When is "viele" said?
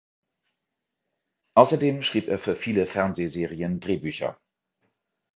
2.55-2.87